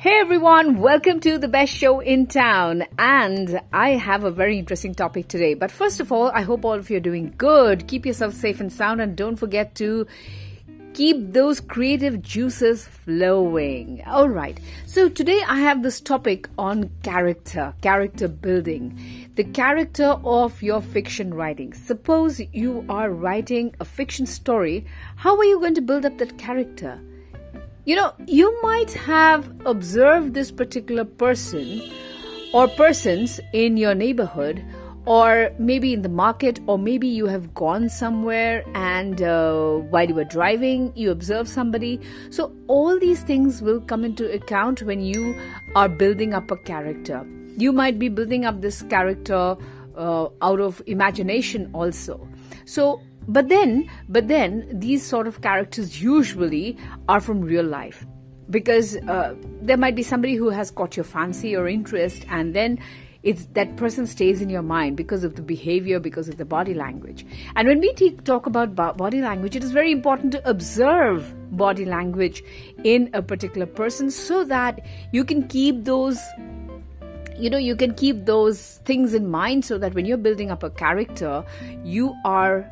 [0.00, 2.84] Hey everyone, welcome to the best show in town.
[3.00, 5.54] And I have a very interesting topic today.
[5.54, 7.88] But first of all, I hope all of you are doing good.
[7.88, 10.06] Keep yourself safe and sound and don't forget to
[10.94, 14.04] keep those creative juices flowing.
[14.06, 14.60] All right.
[14.86, 18.96] So today I have this topic on character, character building,
[19.34, 21.72] the character of your fiction writing.
[21.72, 24.86] Suppose you are writing a fiction story.
[25.16, 27.00] How are you going to build up that character?
[27.88, 31.80] You know, you might have observed this particular person
[32.52, 34.62] or persons in your neighborhood
[35.06, 40.14] or maybe in the market, or maybe you have gone somewhere and uh, while you
[40.14, 41.98] were driving, you observe somebody.
[42.28, 45.34] So, all these things will come into account when you
[45.74, 47.26] are building up a character.
[47.56, 49.56] You might be building up this character
[49.96, 52.28] uh, out of imagination also.
[52.66, 56.78] So, but then, but then these sort of characters usually
[57.08, 58.06] are from real life.
[58.48, 62.78] Because uh, there might be somebody who has caught your fancy or interest and then
[63.22, 66.72] it's that person stays in your mind because of the behavior because of the body
[66.72, 67.26] language.
[67.56, 71.84] And when we t- talk about body language it is very important to observe body
[71.84, 72.42] language
[72.84, 74.80] in a particular person so that
[75.12, 76.18] you can keep those
[77.36, 80.62] you know you can keep those things in mind so that when you're building up
[80.62, 81.44] a character
[81.84, 82.68] you are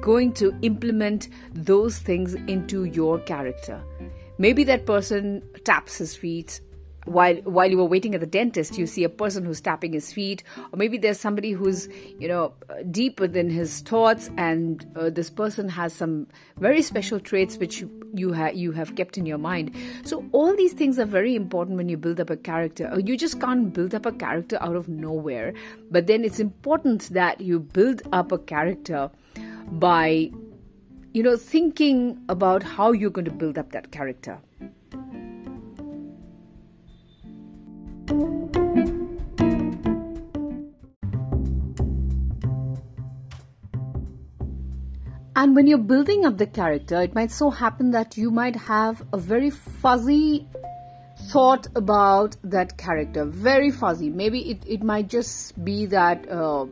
[0.00, 3.82] going to implement those things into your character.
[4.38, 6.60] Maybe that person taps his feet
[7.08, 10.12] while while you were waiting at the dentist you see a person who's tapping his
[10.12, 12.52] feet or maybe there's somebody who's you know
[12.90, 16.26] deep within his thoughts and uh, this person has some
[16.58, 20.72] very special traits which you have you have kept in your mind so all these
[20.72, 23.94] things are very important when you build up a character uh, you just can't build
[23.94, 25.54] up a character out of nowhere
[25.90, 29.10] but then it's important that you build up a character
[29.72, 30.30] by
[31.12, 34.38] you know thinking about how you're going to build up that character
[45.38, 49.06] And when you're building up the character, it might so happen that you might have
[49.12, 50.48] a very fuzzy
[51.30, 53.24] thought about that character.
[53.24, 54.10] Very fuzzy.
[54.10, 56.66] Maybe it, it might just be that uh,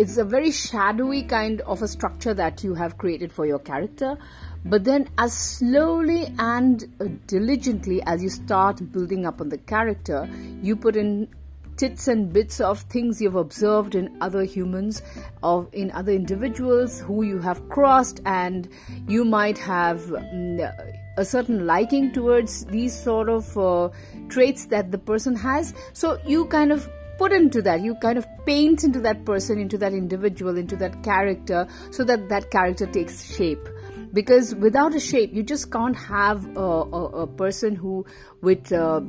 [0.00, 4.16] it's a very shadowy kind of a structure that you have created for your character.
[4.64, 10.28] But then as slowly and uh, diligently as you start building up on the character
[10.62, 11.28] you put in
[11.76, 15.02] tits and bits of things you've observed in other humans
[15.42, 18.68] of in other individuals who you have crossed and
[19.06, 23.88] you might have mm, a certain liking towards these sort of uh,
[24.28, 25.74] traits that the person has.
[25.92, 26.90] So you kind of
[27.20, 27.82] put into that.
[27.82, 32.28] You kind of paint into that person into that individual into that character so that
[32.30, 33.68] that character takes shape.
[34.12, 36.70] Because without a shape you just can't have a,
[37.00, 38.06] a, a person who
[38.40, 39.00] with uh,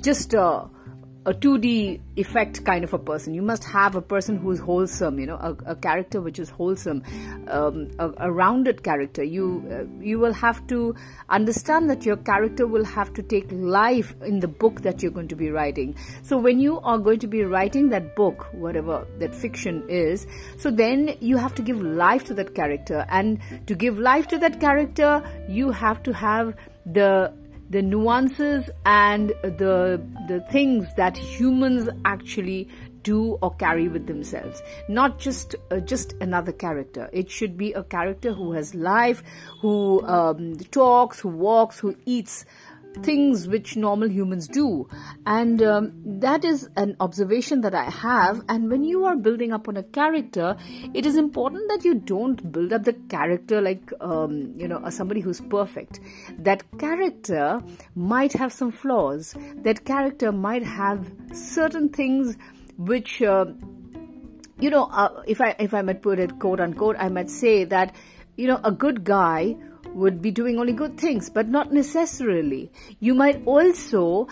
[0.00, 0.64] just uh,
[1.28, 3.34] a 2D effect kind of a person.
[3.34, 6.48] You must have a person who is wholesome, you know, a, a character which is
[6.48, 7.02] wholesome,
[7.48, 9.22] um, a, a, rounded character.
[9.22, 10.94] You uh, you will have to
[11.28, 15.28] understand that your character will have to take life in the book that you're going
[15.28, 15.96] to be writing.
[16.22, 20.70] So when you are going to be writing that book, whatever that fiction is, so
[20.70, 24.60] then you have to give life to that character, and to give life to that
[24.60, 26.54] character, you have to have
[26.86, 27.34] the
[27.70, 32.68] the nuances and the the things that humans actually
[33.02, 34.62] do or carry with themselves.
[34.88, 37.08] Not just uh, just another character.
[37.12, 39.22] It should be a character who has life
[39.60, 42.44] who um, talks who walks who eats
[43.02, 44.88] things which normal humans do.
[45.26, 48.42] And um, that is an observation that I have.
[48.48, 50.56] And when you are building up on a character,
[50.94, 55.20] it is important that you don't build up the character like, um, you know, somebody
[55.20, 56.00] who's perfect.
[56.38, 57.60] That character
[57.94, 59.34] might have some flaws.
[59.62, 62.36] That character might have certain things
[62.76, 63.46] which, uh,
[64.60, 67.64] you know, uh, if I if I might put it quote unquote, I might say
[67.64, 67.94] that,
[68.36, 69.56] you know, a good guy
[69.98, 72.70] would be doing only good things, but not necessarily.
[73.00, 74.28] You might also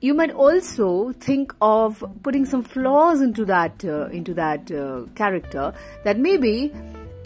[0.00, 5.72] you might also think of putting some flaws into that uh, into that uh, character
[6.04, 6.72] that maybe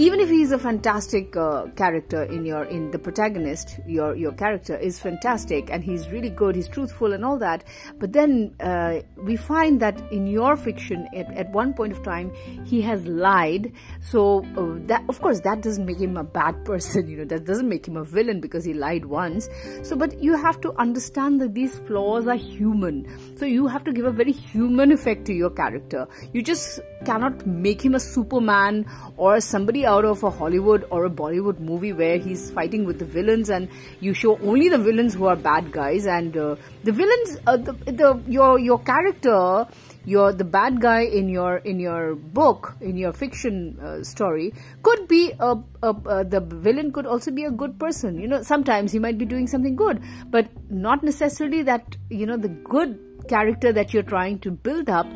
[0.01, 4.75] even if he's a fantastic uh, character in your in the protagonist your your character
[4.75, 7.63] is fantastic and he's really good he's truthful and all that
[7.99, 12.33] but then uh, we find that in your fiction at, at one point of time
[12.65, 13.73] he has lied.
[14.01, 17.45] So uh, that of course that doesn't make him a bad person you know that
[17.45, 19.51] doesn't make him a villain because he lied once.
[19.83, 23.37] So but you have to understand that these flaws are human.
[23.37, 26.09] So you have to give a very human effect to your character.
[26.33, 28.87] You just cannot make him a superman
[29.19, 33.05] or somebody out of a Hollywood or a Bollywood movie where he's fighting with the
[33.05, 33.69] villains and
[34.01, 37.73] you show only the villains who are bad guys and uh, the villains, uh, the,
[38.01, 39.67] the your your character
[40.05, 45.07] your the bad guy in your in your book in your fiction uh, story could
[45.09, 48.19] be a, a, a, the villain could also be a good person.
[48.19, 52.37] You know sometimes he might be doing something good but not necessarily that you know
[52.37, 52.99] the good
[53.29, 55.07] character that you're trying to build up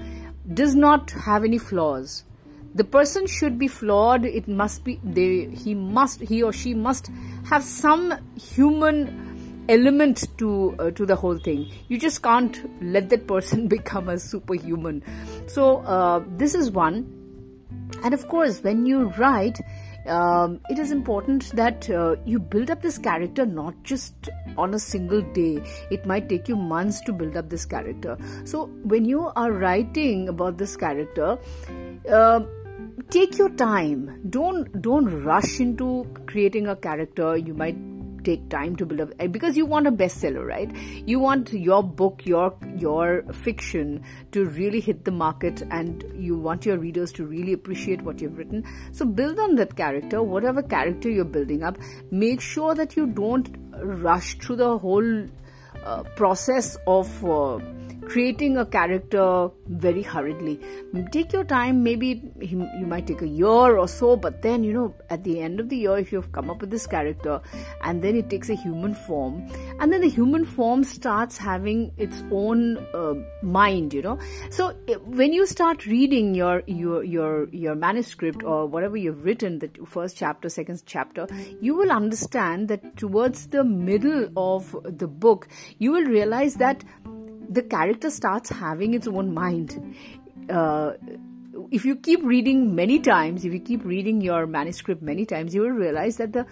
[0.52, 2.24] does not have any flaws
[2.74, 4.24] the person should be flawed.
[4.24, 7.10] It must be they he must he or she must
[7.48, 11.70] have some human element to uh, to the whole thing.
[11.88, 15.02] You just can't let that person become a superhuman.
[15.46, 17.20] So uh, this is one.
[18.02, 19.58] And of course when you write
[20.06, 24.28] um, it is important that uh, you build up this character not just
[24.58, 25.62] on a single day.
[25.90, 28.18] It might take you months to build up this character.
[28.44, 31.38] So when you are writing about this character
[32.10, 32.40] uh,
[33.10, 34.20] take your time.
[34.30, 37.36] Don't don't rush into creating a character.
[37.36, 37.76] You might
[38.24, 40.74] take time to build up eh, because you want a bestseller right?
[41.06, 44.02] You want your book your your fiction
[44.32, 48.38] to really hit the market and you want your readers to really appreciate what you've
[48.38, 48.64] written.
[48.92, 50.22] So build on that character.
[50.22, 51.78] Whatever character you're building up
[52.10, 55.26] make sure that you don't rush through the whole
[55.84, 57.58] uh, process of uh,
[58.06, 60.60] creating a character very hurriedly.
[61.10, 64.94] Take your time, maybe you might take a year or so, but then, you know,
[65.10, 67.40] at the end of the year, if you've come up with this character
[67.82, 69.46] and then it takes a human form,
[69.80, 74.18] and then the human form starts having its own uh, mind, you know.
[74.50, 74.70] So
[75.04, 80.16] when you start reading your, your, your, your manuscript or whatever you've written, the first
[80.16, 81.26] chapter, second chapter,
[81.60, 85.48] you will understand that towards the middle of the book,
[85.78, 86.84] you will realize that
[87.48, 89.96] the character starts having its own mind.
[90.48, 90.92] Uh,
[91.70, 95.62] if you keep reading many times, if you keep reading your manuscript many times, you
[95.62, 96.46] will realize that the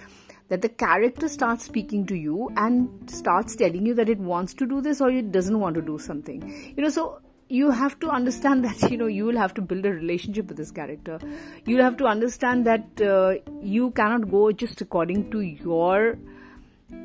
[0.48, 4.66] that the character starts speaking to you and starts telling you that it wants to
[4.66, 6.42] do this or it doesn't want to do something.
[6.76, 9.86] You know, so you have to understand that you know you will have to build
[9.86, 11.18] a relationship with this character.
[11.64, 16.18] You'll have to understand that uh, you cannot go just according to your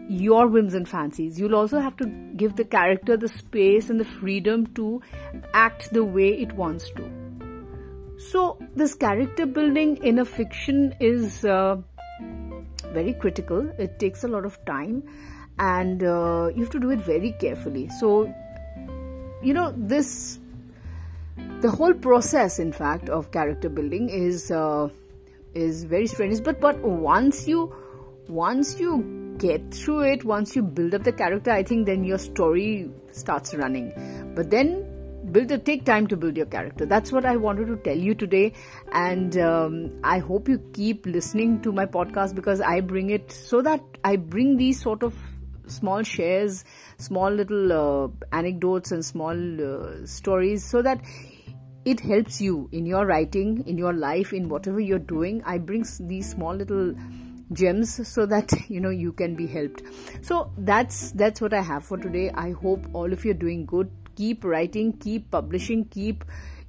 [0.07, 1.39] your whims and fancies.
[1.39, 2.05] You'll also have to
[2.35, 5.01] give the character the space and the freedom to
[5.53, 7.11] act the way it wants to.
[8.17, 11.77] So, this character building in a fiction is uh,
[12.93, 13.69] very critical.
[13.77, 15.03] It takes a lot of time
[15.59, 17.89] and uh, you have to do it very carefully.
[17.99, 18.33] So,
[19.43, 20.39] you know, this
[21.61, 24.89] the whole process, in fact, of character building is uh,
[25.53, 26.41] is very strenuous.
[26.41, 27.73] But but once you
[28.27, 32.17] once you get through it, once you build up the character, I think then your
[32.17, 33.93] story starts running.
[34.35, 34.85] But then
[35.31, 36.85] build it take time to build your character.
[36.85, 38.53] That's what i wanted to tell you today.
[38.91, 43.61] And um, i hope you keep listening to my podcast because i bring it so
[43.61, 45.13] that i bring these sort of
[45.67, 46.63] small shares
[46.97, 51.01] small little uh, anecdotes and small uh, stories so that
[51.83, 55.41] it helps you in your writing in your life in whatever you're doing.
[55.45, 56.93] I bring these small little
[57.51, 59.83] gems so that you know you can be helped.
[60.21, 62.29] So that's that's what i have for today.
[62.31, 63.91] I hope all of you are doing good.
[64.15, 66.25] Keep writing keep publishing keep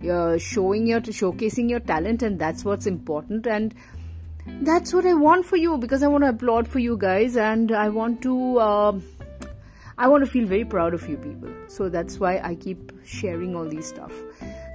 [0.08, 3.46] uh, showing your showcasing your talent and that's what's important.
[3.46, 3.74] And
[4.62, 7.70] that's what i want for you because i want to applaud for you guys and
[7.72, 8.98] i want to uh,
[9.98, 11.50] i want to feel very proud of you people.
[11.68, 14.12] So that's why i keep sharing all these stuff.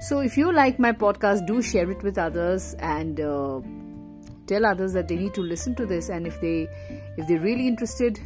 [0.00, 3.60] So if you like my podcast do share it with others and uh,
[4.46, 6.68] tell others that they need to listen to this and if they
[7.16, 8.20] if they're really interested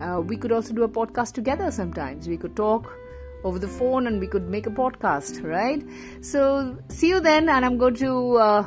[0.00, 2.28] uh, we could also do a podcast together sometimes.
[2.28, 2.96] We could talk
[3.44, 5.82] over the phone and we could make a podcast right?
[6.20, 8.66] So see you then and i'm going to uh,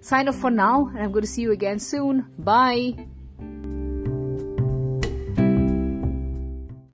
[0.00, 2.26] sign off for now and i'm going to see you again soon.
[2.38, 3.06] Bye